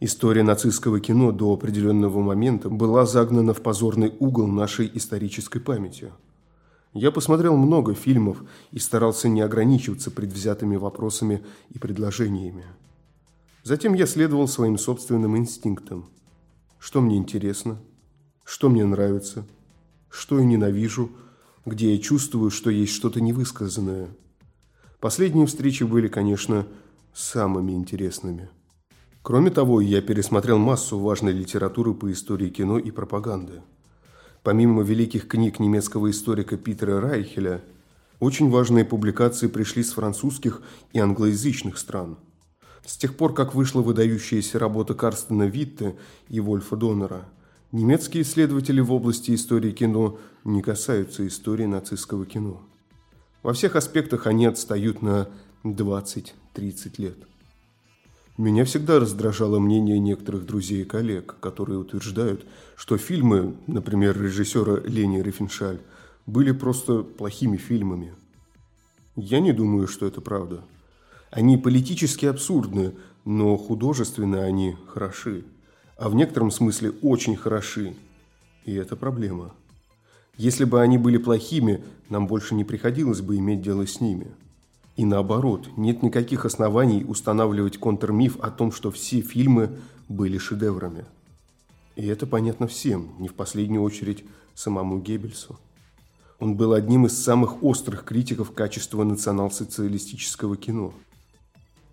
История 0.00 0.44
нацистского 0.44 1.00
кино 1.00 1.32
до 1.32 1.52
определенного 1.52 2.20
момента 2.20 2.70
была 2.70 3.04
загнана 3.04 3.52
в 3.52 3.60
позорный 3.60 4.14
угол 4.20 4.46
нашей 4.46 4.88
исторической 4.94 5.58
памяти. 5.58 6.12
Я 6.94 7.10
посмотрел 7.10 7.56
много 7.56 7.94
фильмов 7.94 8.44
и 8.70 8.78
старался 8.78 9.28
не 9.28 9.40
ограничиваться 9.40 10.12
предвзятыми 10.12 10.76
вопросами 10.76 11.42
и 11.70 11.80
предложениями. 11.80 12.64
Затем 13.68 13.92
я 13.92 14.06
следовал 14.06 14.48
своим 14.48 14.78
собственным 14.78 15.36
инстинктам. 15.36 16.08
Что 16.78 17.02
мне 17.02 17.18
интересно? 17.18 17.76
Что 18.42 18.70
мне 18.70 18.86
нравится? 18.86 19.46
Что 20.08 20.38
я 20.38 20.46
ненавижу? 20.46 21.10
Где 21.66 21.92
я 21.94 22.00
чувствую, 22.00 22.50
что 22.50 22.70
есть 22.70 22.94
что-то 22.94 23.20
невысказанное? 23.20 24.08
Последние 25.00 25.46
встречи 25.46 25.82
были, 25.84 26.08
конечно, 26.08 26.66
самыми 27.12 27.72
интересными– 27.72 28.48
Кроме 29.22 29.50
того, 29.50 29.82
я 29.82 30.00
пересмотрел 30.00 30.56
массу 30.56 30.98
важной 30.98 31.32
литературы 31.32 31.92
по 31.92 32.10
истории 32.10 32.48
кино 32.48 32.78
и 32.78 32.90
пропаганды. 32.90 33.60
Помимо 34.42 34.82
великих 34.82 35.28
книг 35.28 35.60
немецкого 35.60 36.10
историка 36.10 36.56
Питера 36.56 36.98
Райхеля, 37.02 37.62
очень 38.20 38.48
важные 38.48 38.86
публикации 38.86 39.48
пришли 39.48 39.82
с 39.82 39.92
французских 39.92 40.62
и 40.94 40.98
англоязычных 40.98 41.76
стран. 41.76 42.16
С 42.84 42.96
тех 42.96 43.16
пор, 43.16 43.34
как 43.34 43.54
вышла 43.54 43.82
выдающаяся 43.82 44.58
работа 44.58 44.94
Карстена 44.94 45.44
Витте 45.44 45.96
и 46.28 46.40
Вольфа 46.40 46.76
Доннера, 46.76 47.26
Немецкие 47.70 48.22
исследователи 48.22 48.80
в 48.80 48.90
области 48.90 49.34
истории 49.34 49.72
кино 49.72 50.18
не 50.44 50.62
касаются 50.62 51.26
истории 51.26 51.66
нацистского 51.66 52.24
кино. 52.24 52.62
Во 53.42 53.52
всех 53.52 53.76
аспектах 53.76 54.26
они 54.26 54.46
отстают 54.46 55.02
на 55.02 55.28
20-30 55.64 56.32
лет. 56.96 57.18
Меня 58.38 58.64
всегда 58.64 58.98
раздражало 58.98 59.58
мнение 59.58 59.98
некоторых 59.98 60.46
друзей 60.46 60.82
и 60.82 60.84
коллег, 60.86 61.36
которые 61.40 61.78
утверждают, 61.78 62.46
что 62.74 62.96
фильмы, 62.96 63.54
например, 63.66 64.18
режиссера 64.18 64.80
Лени 64.86 65.20
Рифеншаль, 65.20 65.80
были 66.24 66.52
просто 66.52 67.02
плохими 67.02 67.58
фильмами. 67.58 68.14
Я 69.14 69.40
не 69.40 69.52
думаю, 69.52 69.88
что 69.88 70.06
это 70.06 70.22
правда. 70.22 70.62
Они 71.30 71.56
политически 71.56 72.26
абсурдны, 72.26 72.94
но 73.24 73.56
художественно 73.56 74.44
они 74.44 74.76
хороши. 74.86 75.44
А 75.96 76.08
в 76.08 76.14
некотором 76.14 76.50
смысле 76.50 76.92
очень 77.02 77.36
хороши. 77.36 77.94
И 78.64 78.74
это 78.74 78.96
проблема. 78.96 79.54
Если 80.36 80.64
бы 80.64 80.80
они 80.80 80.98
были 80.98 81.18
плохими, 81.18 81.82
нам 82.08 82.26
больше 82.26 82.54
не 82.54 82.64
приходилось 82.64 83.20
бы 83.20 83.36
иметь 83.36 83.60
дело 83.60 83.86
с 83.86 84.00
ними. 84.00 84.28
И 84.96 85.04
наоборот, 85.04 85.68
нет 85.76 86.02
никаких 86.02 86.44
оснований 86.44 87.04
устанавливать 87.04 87.78
контрмиф 87.78 88.36
о 88.40 88.50
том, 88.50 88.72
что 88.72 88.90
все 88.90 89.20
фильмы 89.20 89.78
были 90.08 90.38
шедеврами. 90.38 91.04
И 91.96 92.06
это 92.06 92.26
понятно 92.26 92.68
всем, 92.68 93.10
не 93.18 93.28
в 93.28 93.34
последнюю 93.34 93.82
очередь 93.82 94.24
самому 94.54 95.00
Геббельсу. 95.00 95.58
Он 96.38 96.56
был 96.56 96.72
одним 96.72 97.06
из 97.06 97.20
самых 97.20 97.62
острых 97.64 98.04
критиков 98.04 98.52
качества 98.52 99.02
национал-социалистического 99.02 100.56
кино. 100.56 100.94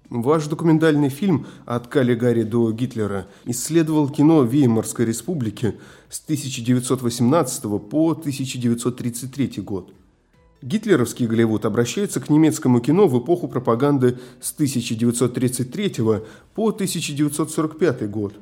Ваш 0.10 0.48
документальный 0.48 1.10
фильм 1.10 1.48
«От 1.66 1.88
Каллигари 1.88 2.44
до 2.44 2.72
Гитлера» 2.72 3.28
исследовал 3.46 4.10
кино 4.10 4.44
Веймарской 4.44 5.06
республики 5.06 5.76
с 6.10 6.24
1918 6.24 7.64
по 7.90 8.12
1933 8.12 9.62
год– 9.62 9.94
Гитлеровский 10.66 11.28
Голливуд 11.28 11.64
обращается 11.66 12.20
к 12.20 12.28
немецкому 12.28 12.80
кино 12.80 13.08
в 13.08 13.24
эпоху 13.24 13.48
пропаганды 13.48 14.18
с 14.42 14.52
1933 14.52 15.94
по 16.56 16.70
1945 16.70 18.10
год. 18.10 18.34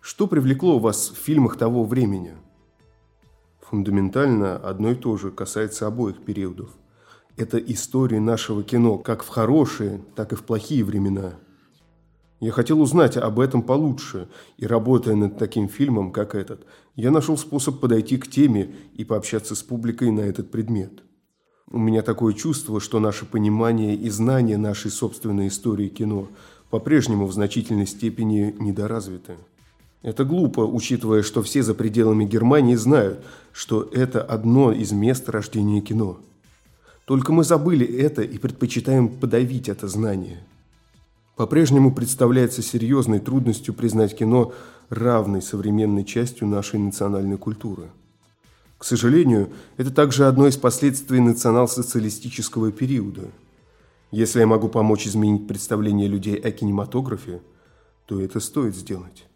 Что 0.00 0.26
привлекло 0.26 0.80
вас 0.80 1.10
в 1.10 1.16
фильмах 1.16 1.56
того 1.56 1.84
времени? 1.84 2.34
Фундаментально 3.60 4.56
одно 4.56 4.90
и 4.90 4.94
то 4.96 5.16
же 5.16 5.30
касается 5.30 5.86
обоих 5.86 6.24
периодов. 6.24 6.70
Это 7.36 7.58
истории 7.58 8.18
нашего 8.18 8.62
кино 8.62 8.98
как 8.98 9.24
в 9.24 9.28
хорошие, 9.28 10.00
так 10.14 10.32
и 10.32 10.36
в 10.36 10.44
плохие 10.44 10.84
времена. 10.84 11.34
Я 12.40 12.52
хотел 12.52 12.80
узнать 12.80 13.16
об 13.16 13.40
этом 13.40 13.62
получше, 13.62 14.28
и 14.56 14.66
работая 14.66 15.16
над 15.16 15.38
таким 15.38 15.68
фильмом, 15.68 16.12
как 16.12 16.34
этот, 16.34 16.64
я 16.94 17.10
нашел 17.10 17.36
способ 17.36 17.80
подойти 17.80 18.18
к 18.18 18.28
теме 18.28 18.74
и 18.94 19.04
пообщаться 19.04 19.54
с 19.54 19.62
публикой 19.62 20.10
на 20.10 20.20
этот 20.20 20.50
предмет. 20.50 21.02
У 21.70 21.78
меня 21.78 22.02
такое 22.02 22.34
чувство, 22.34 22.80
что 22.80 23.00
наше 23.00 23.24
понимание 23.24 23.96
и 23.96 24.10
знание 24.10 24.58
нашей 24.58 24.90
собственной 24.90 25.48
истории 25.48 25.88
кино 25.88 26.28
по-прежнему 26.70 27.26
в 27.26 27.32
значительной 27.32 27.86
степени 27.86 28.54
недоразвиты. 28.60 29.36
Это 30.02 30.24
глупо, 30.24 30.60
учитывая, 30.60 31.22
что 31.22 31.42
все 31.42 31.62
за 31.62 31.74
пределами 31.74 32.26
Германии 32.26 32.74
знают, 32.74 33.24
что 33.52 33.88
это 33.90 34.22
одно 34.22 34.70
из 34.70 34.92
мест 34.92 35.28
рождения 35.30 35.80
кино. 35.80 36.20
Только 37.04 37.32
мы 37.32 37.44
забыли 37.44 37.86
это 37.86 38.22
и 38.22 38.38
предпочитаем 38.38 39.08
подавить 39.08 39.68
это 39.68 39.88
знание. 39.88 40.42
По-прежнему 41.36 41.92
представляется 41.92 42.62
серьезной 42.62 43.18
трудностью 43.18 43.74
признать 43.74 44.16
кино 44.16 44.54
равной 44.88 45.42
современной 45.42 46.04
частью 46.04 46.46
нашей 46.46 46.78
национальной 46.78 47.36
культуры. 47.36 47.90
К 48.78 48.84
сожалению, 48.84 49.50
это 49.76 49.90
также 49.90 50.26
одно 50.26 50.46
из 50.46 50.56
последствий 50.56 51.20
национал-социалистического 51.20 52.70
периода. 52.70 53.30
Если 54.10 54.40
я 54.40 54.46
могу 54.46 54.68
помочь 54.68 55.06
изменить 55.06 55.48
представление 55.48 56.06
людей 56.06 56.36
о 56.36 56.50
кинематографе, 56.50 57.40
то 58.06 58.20
это 58.20 58.40
стоит 58.40 58.76
сделать. 58.76 59.26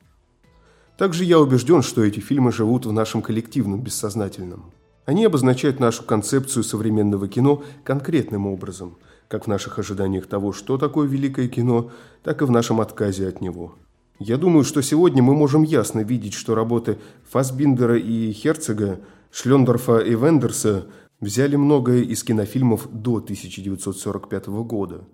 Также 0.96 1.24
я 1.24 1.40
убежден, 1.40 1.82
что 1.82 2.04
эти 2.04 2.20
фильмы 2.20 2.52
живут 2.52 2.86
в 2.86 2.92
нашем 2.92 3.22
коллективном 3.22 3.80
бессознательном. 3.80 4.72
Они 5.08 5.24
обозначают 5.24 5.80
нашу 5.80 6.02
концепцию 6.02 6.64
современного 6.64 7.28
кино 7.28 7.62
конкретным 7.82 8.46
образом, 8.46 8.98
как 9.28 9.44
в 9.44 9.48
наших 9.48 9.78
ожиданиях 9.78 10.26
того, 10.26 10.52
что 10.52 10.76
такое 10.76 11.08
великое 11.08 11.48
кино, 11.48 11.90
так 12.22 12.42
и 12.42 12.44
в 12.44 12.50
нашем 12.50 12.78
отказе 12.78 13.26
от 13.26 13.40
него. 13.40 13.74
Я 14.18 14.36
думаю, 14.36 14.64
что 14.64 14.82
сегодня 14.82 15.22
мы 15.22 15.34
можем 15.34 15.62
ясно 15.62 16.00
видеть, 16.00 16.34
что 16.34 16.54
работы 16.54 16.98
Фасбиндера 17.30 17.96
и 17.96 18.32
Херцога– 18.32 19.00
Шлендорфа 19.30 19.96
и 20.00 20.14
Вендерса 20.14 20.88
взяли 21.20 21.56
многое 21.56 22.02
из 22.02 22.22
кинофильмов 22.22 22.86
до 22.92 23.16
1945 23.16 24.48
года, 24.48 25.04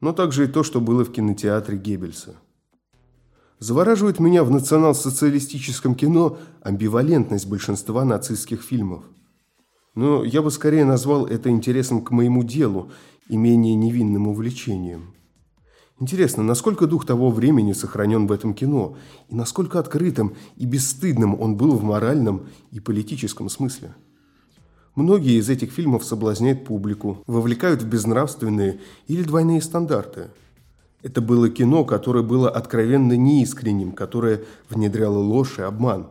но 0.00 0.14
также 0.14 0.44
и 0.44 0.48
то, 0.48 0.62
что 0.62 0.80
было 0.80 1.04
в 1.04 1.12
кинотеатре 1.12 1.76
Геббельса. 1.76 2.36
Завораживает 3.58 4.18
меня 4.18 4.44
в 4.44 4.50
национал-социалистическом 4.50 5.94
кино 5.94 6.38
амбивалентность 6.62 7.46
большинства 7.46 8.02
нацистских 8.06 8.62
фильмов. 8.62 9.04
Но 9.94 10.24
я 10.24 10.42
бы 10.42 10.50
скорее 10.50 10.84
назвал 10.84 11.26
это 11.26 11.50
интересом 11.50 12.02
к 12.02 12.10
моему 12.10 12.44
делу 12.44 12.90
и 13.28 13.36
менее 13.36 13.74
невинным 13.74 14.28
увлечением. 14.28 15.14
Интересно, 16.00 16.42
насколько 16.42 16.86
дух 16.86 17.06
того 17.06 17.30
времени 17.30 17.72
сохранен 17.72 18.26
в 18.26 18.32
этом 18.32 18.54
кино, 18.54 18.96
и 19.28 19.34
насколько 19.34 19.78
открытым 19.78 20.34
и 20.56 20.66
бесстыдным 20.66 21.40
он 21.40 21.56
был 21.56 21.76
в 21.76 21.84
моральном 21.84 22.46
и 22.72 22.80
политическом 22.80 23.48
смысле. 23.48 23.94
Многие 24.94 25.38
из 25.38 25.48
этих 25.48 25.70
фильмов 25.70 26.04
соблазняют 26.04 26.64
публику, 26.64 27.22
вовлекают 27.26 27.82
в 27.82 27.88
безнравственные 27.88 28.80
или 29.06 29.22
двойные 29.22 29.62
стандарты. 29.62 30.30
Это 31.02 31.20
было 31.20 31.48
кино, 31.48 31.84
которое 31.84 32.22
было 32.22 32.50
откровенно 32.50 33.16
неискренним, 33.16 33.92
которое 33.92 34.42
внедряло 34.68 35.18
ложь 35.18 35.58
и 35.58 35.62
обман. 35.62 36.08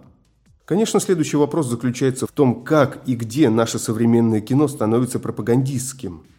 Конечно, 0.65 0.99
следующий 0.99 1.37
вопрос 1.37 1.67
заключается 1.67 2.27
в 2.27 2.31
том, 2.31 2.63
как 2.63 3.01
и 3.07 3.15
где 3.15 3.49
наше 3.49 3.79
современное 3.79 4.41
кино 4.41 4.67
становится 4.67 5.19
пропагандистским– 5.19 6.23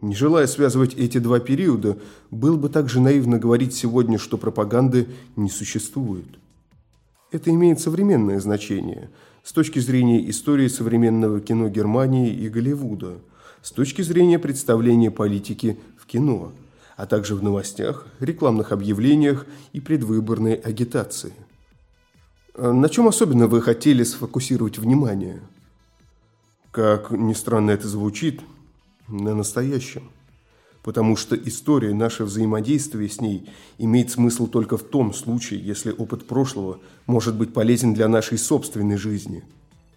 не 0.00 0.14
желая 0.14 0.46
связывать 0.46 0.94
эти 0.94 1.18
два 1.18 1.40
периода, 1.40 1.98
был 2.30 2.56
бы 2.56 2.68
также 2.68 3.00
наивно 3.00 3.38
говорить 3.38 3.74
сегодня, 3.74 4.18
что 4.18 4.38
пропаганды 4.38 5.08
не 5.36 5.50
существует. 5.50 6.38
Это 7.32 7.50
имеет 7.50 7.80
современное 7.80 8.40
значение 8.40 9.10
с 9.42 9.52
точки 9.52 9.78
зрения 9.80 10.28
истории 10.30 10.68
современного 10.68 11.40
кино 11.40 11.68
Германии 11.68 12.32
и 12.32 12.48
Голливуда, 12.48 13.18
с 13.60 13.72
точки 13.72 14.02
зрения 14.02 14.38
представления 14.38 15.10
политики 15.10 15.78
в 15.98 16.06
кино, 16.06 16.52
а 16.96 17.06
также 17.06 17.34
в 17.34 17.42
новостях, 17.42 18.06
рекламных 18.20 18.72
объявлениях 18.72 19.46
и 19.72 19.80
предвыборной 19.80 20.54
агитации. 20.54 21.32
На 22.58 22.88
чем 22.88 23.08
особенно 23.08 23.46
вы 23.46 23.62
хотели 23.62 24.02
сфокусировать 24.02 24.78
внимание? 24.78 25.40
Как 26.70 27.10
ни 27.10 27.32
странно 27.32 27.70
это 27.70 27.88
звучит– 27.88 28.40
на 29.08 29.34
настоящем. 29.34 30.10
Потому 30.82 31.16
что 31.16 31.36
история, 31.36 31.92
наше 31.92 32.24
взаимодействие 32.24 33.08
с 33.08 33.20
ней 33.20 33.48
имеет 33.78 34.10
смысл 34.10 34.46
только 34.46 34.76
в 34.76 34.82
том 34.82 35.12
случае, 35.12 35.60
если 35.60 35.92
опыт 35.92 36.26
прошлого 36.26 36.78
может 37.06 37.36
быть 37.36 37.52
полезен 37.52 37.94
для 37.94 38.08
нашей 38.08 38.38
собственной 38.38 38.96
жизни, 38.96 39.42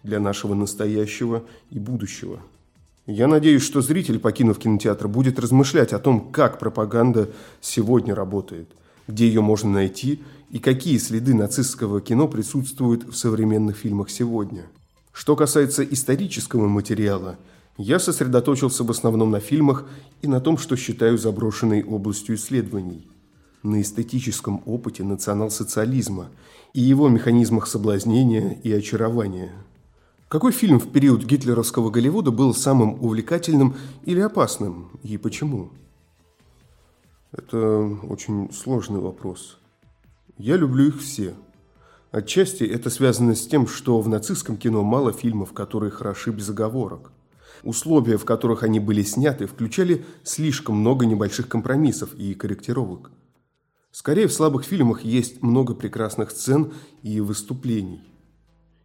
для 0.02 0.18
нашего 0.18 0.54
настоящего 0.54 1.44
и 1.70 1.78
будущего. 1.78 2.40
Я 3.06 3.26
надеюсь, 3.26 3.62
что 3.62 3.80
зритель, 3.80 4.18
покинув 4.18 4.58
кинотеатр, 4.58 5.08
будет 5.08 5.38
размышлять 5.38 5.92
о 5.92 5.98
том, 5.98 6.30
как 6.30 6.58
пропаганда 6.58 7.30
сегодня 7.60 8.14
работает, 8.14 8.68
где 9.08 9.26
ее 9.26 9.40
можно 9.40 9.70
найти 9.70 10.20
и 10.52 10.60
какие 10.60 10.98
следы 10.98 11.34
нацистского 11.34 12.00
кино 12.00 12.28
присутствуют 12.28 13.02
в 13.02 13.16
современных 13.16 13.76
фильмах 13.76 14.10
сегодня. 14.10 14.66
Что 15.12 15.34
касается 15.34 15.82
исторического 15.82 16.68
материала– 16.68 17.36
я 17.78 17.98
сосредоточился 17.98 18.84
в 18.84 18.90
основном 18.90 19.30
на 19.30 19.40
фильмах 19.40 19.86
и 20.20 20.28
на 20.28 20.40
том, 20.40 20.58
что 20.58 20.76
считаю 20.76 21.16
заброшенной 21.16 21.82
областью 21.82 22.36
исследований, 22.36 23.08
на 23.62 23.80
эстетическом 23.80 24.62
опыте 24.66 25.04
национал-социализма 25.04 26.28
и 26.74 26.80
его 26.80 27.08
механизмах 27.08 27.66
соблазнения 27.66 28.58
и 28.62 28.72
очарования. 28.72 29.52
Какой 30.28 30.52
фильм 30.52 30.80
в 30.80 30.90
период 30.90 31.24
гитлеровского 31.24 31.90
Голливуда 31.90 32.30
был 32.30 32.54
самым 32.54 33.02
увлекательным 33.02 33.74
или 34.04 34.20
опасным, 34.20 34.90
и 35.02 35.16
почему? 35.16 35.70
Это 37.32 37.98
очень 38.02 38.52
сложный 38.52 39.00
вопрос. 39.00 39.58
Я 40.38 40.56
люблю 40.56 40.88
их 40.88 41.00
все. 41.00 41.34
Отчасти 42.10 42.64
это 42.64 42.90
связано 42.90 43.34
с 43.34 43.46
тем, 43.46 43.66
что 43.66 44.00
в 44.00 44.08
нацистском 44.08 44.56
кино 44.56 44.82
мало 44.82 45.12
фильмов, 45.12 45.52
которые 45.52 45.90
хороши 45.90 46.30
без 46.30 46.48
оговорок– 46.50 47.12
Условия, 47.62 48.16
в 48.16 48.24
которых 48.24 48.64
они 48.64 48.80
были 48.80 49.02
сняты, 49.02 49.46
включали 49.46 50.04
слишком 50.24 50.76
много 50.76 51.06
небольших 51.06 51.48
компромиссов 51.48 52.14
и 52.14 52.34
корректировок. 52.34 53.10
Скорее, 53.92 54.26
в 54.26 54.32
слабых 54.32 54.64
фильмах 54.64 55.02
есть 55.02 55.42
много 55.42 55.74
прекрасных 55.74 56.30
сцен 56.32 56.72
и 57.02 57.20
выступлений. 57.20 58.02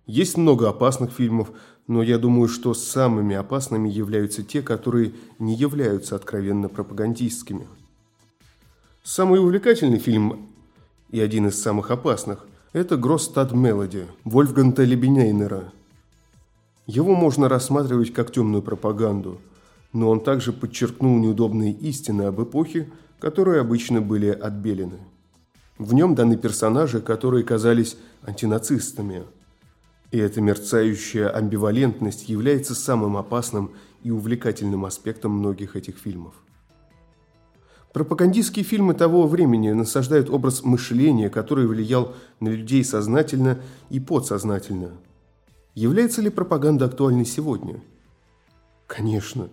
Есть 0.06 0.38
много 0.38 0.70
опасных 0.70 1.12
фильмов, 1.12 1.52
но 1.88 2.04
я 2.04 2.18
думаю, 2.18 2.50
что 2.50 2.74
самыми 2.74 3.36
опасными 3.36 3.90
являются 3.90 4.44
те, 4.44 4.62
которые 4.62 5.14
не 5.40 5.56
являются 5.56 6.16
откровенно 6.16 6.70
пропагандистскими. 6.70 7.68
Самый 9.04 9.40
увлекательный 9.40 10.00
фильм 10.00 10.50
и 11.10 11.20
один 11.20 11.48
из 11.48 11.62
самых 11.62 11.92
опасных– 11.92 12.46
это 12.74 12.98
«Гросстад 12.98 13.54
Мелоди» 13.54 14.06
Вольфганта 14.24 14.84
Лебенейнера. 14.84 15.72
Его 16.86 17.16
можно 17.16 17.50
рассматривать 17.50 18.14
как 18.14 18.32
темную 18.32 18.62
пропаганду, 18.62 19.40
но 19.94 20.10
он 20.10 20.22
также 20.22 20.54
подчеркнул 20.54 21.18
неудобные 21.18 21.72
истины 21.74 22.24
об 22.24 22.42
эпохе, 22.42 22.90
которые 23.20 23.62
обычно 23.62 24.02
были 24.02 24.28
отбелены. 24.28 25.00
В 25.78 25.94
нем 25.94 26.16
даны 26.16 26.38
персонажи, 26.38 27.02
которые 27.02 27.44
казались 27.44 27.98
антинацистами. 28.24 29.24
И 30.12 30.18
эта 30.18 30.42
мерцающая 30.42 31.30
амбивалентность 31.30 32.30
является 32.30 32.74
самым 32.74 33.18
опасным 33.18 33.72
и 34.04 34.12
увлекательным 34.12 34.86
аспектом 34.86 35.34
многих 35.34 35.76
этих 35.76 35.98
фильмов. 35.98 36.34
Пропагандистские 37.98 38.64
фильмы 38.64 38.94
того 38.94 39.26
времени 39.26 39.72
насаждают 39.72 40.30
образ 40.30 40.64
мышления, 40.64 41.32
который 41.32 41.66
влиял 41.66 42.14
на 42.40 42.50
людей 42.50 42.84
сознательно 42.86 43.60
и 43.90 44.00
подсознательно. 44.00 44.92
Является 45.74 46.22
ли 46.22 46.30
пропаганда 46.30 46.86
актуальной 46.86 47.26
сегодня? 47.26 47.82
Конечно. 48.86 49.50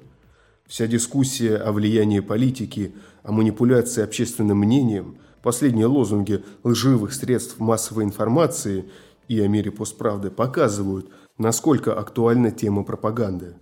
Вся 0.66 0.86
дискуссия 0.86 1.56
о 1.56 1.72
влиянии 1.72 2.20
политики, 2.20 2.94
о 3.22 3.32
манипуляции 3.32 4.04
общественным 4.04 4.58
мнением, 4.58 5.16
последние 5.42 5.86
лозунги 5.86 6.44
лживых 6.64 7.14
средств 7.14 7.58
массовой 7.60 8.04
информации 8.04 8.84
и 9.26 9.40
о 9.40 9.48
мире 9.48 9.70
постправды 9.70 10.30
показывают, 10.30 11.08
насколько 11.38 11.98
актуальна 11.98 12.50
тема 12.50 12.84
пропаганды. 12.84 13.54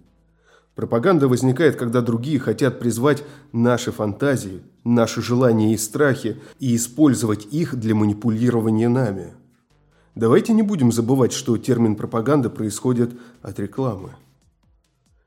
Пропаганда 0.74 1.28
возникает, 1.28 1.76
когда 1.76 2.00
другие 2.00 2.38
хотят 2.38 2.78
призвать 2.78 3.24
наши 3.52 3.92
фантазии, 3.92 4.62
наши 4.84 5.20
желания 5.20 5.74
и 5.74 5.76
страхи 5.76 6.40
и 6.58 6.74
использовать 6.74 7.46
их 7.52 7.76
для 7.76 7.94
манипулирования 7.94 8.88
нами. 8.88 9.34
Давайте 10.14 10.54
не 10.54 10.62
будем 10.62 10.90
забывать, 10.90 11.32
что 11.32 11.58
термин 11.58 11.94
пропаганда 11.94 12.48
происходит 12.48 13.12
от 13.42 13.58
рекламы. 13.60 14.14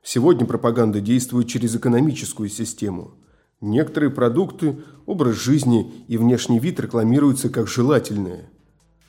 Сегодня 0.02 0.46
пропаганда 0.46 1.00
действует 1.00 1.48
через 1.48 1.74
экономическую 1.76 2.48
систему. 2.48 3.14
Некоторые 3.60 4.10
продукты, 4.10 4.78
образ 5.06 5.36
жизни 5.36 6.04
и 6.08 6.16
внешний 6.18 6.58
вид 6.58 6.78
рекламируются 6.80 7.48
как 7.50 7.68
желательные. 7.68 8.50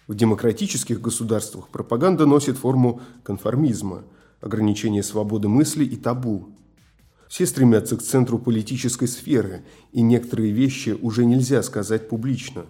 В 0.07 0.15
демократических 0.15 1.01
государствах 1.01 1.67
пропаганда 1.69 2.27
носит 2.27 2.57
форму 2.57 3.01
конформизма– 3.23 4.03
ограничение 4.41 5.03
свободы 5.03 5.47
мысли 5.47 5.85
и 5.85 5.95
табу. 5.95 6.49
Все 7.27 7.45
стремятся 7.45 7.97
к 7.97 8.01
центру 8.01 8.39
политической 8.39 9.07
сферы, 9.07 9.63
и 9.91 10.01
некоторые 10.01 10.51
вещи 10.51 10.97
уже 11.01 11.25
нельзя 11.25 11.61
сказать 11.63 12.07
публично. 12.07 12.65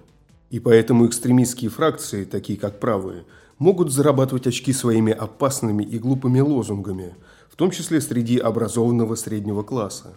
И 0.50 0.60
поэтому 0.60 1.06
экстремистские 1.06 1.70
фракции, 1.70 2.24
такие 2.24 2.58
как 2.58 2.80
правые, 2.80 3.26
могут 3.60 3.92
зарабатывать 3.92 4.48
очки 4.48 4.74
своими 4.74 5.12
опасными 5.12 5.84
и 5.84 6.00
глупыми 6.00 6.40
лозунгами, 6.40 7.16
в 7.50 7.56
том 7.56 7.72
числе 7.72 8.02
среди 8.02 8.38
образованного 8.38 9.16
среднего 9.16 9.64
класса. 9.64 10.16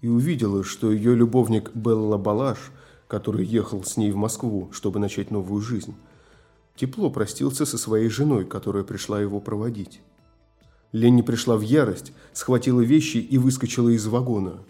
И 0.00 0.06
увидела, 0.08 0.62
что 0.62 0.92
ее 0.92 1.16
любовник 1.16 1.72
Белла 1.74 2.18
Балаш, 2.18 2.70
который 3.08 3.44
ехал 3.44 3.82
с 3.84 3.96
ней 3.96 4.12
в 4.12 4.16
Москву, 4.16 4.70
чтобы 4.72 5.00
начать 5.00 5.32
новую 5.32 5.60
жизнь, 5.60 5.96
тепло 6.76 7.10
простился 7.10 7.66
со 7.66 7.78
своей 7.78 8.08
женой, 8.08 8.44
которая 8.44 8.84
пришла 8.84 9.20
его 9.20 9.40
проводить. 9.40 10.00
Ленни 10.92 11.22
пришла 11.22 11.56
в 11.56 11.62
ярость, 11.62 12.12
схватила 12.32 12.80
вещи 12.80 13.16
и 13.16 13.38
выскочила 13.38 13.88
из 13.88 14.06
вагона. 14.06 14.60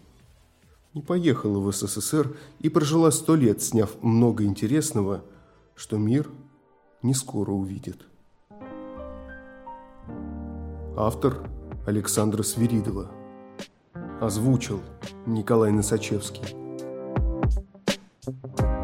Не 0.94 1.02
поехала 1.02 1.58
в 1.58 1.72
СССР 1.72 2.36
и 2.60 2.68
прожила 2.68 3.10
сто 3.10 3.34
лет, 3.34 3.62
сняв 3.62 3.90
много 4.02 4.44
интересного, 4.44 5.24
что 5.74 5.96
мир 5.96 6.30
не 7.02 7.14
скоро 7.14 7.50
увидит. 7.50 8.06
Автор 10.96 11.48
Александра 11.86 12.42
Свиридова. 12.42 13.10
Озвучил 14.20 14.80
Николай 15.26 15.72
Носачевский. 15.72 16.56
Thank 18.24 18.60
you. 18.60 18.81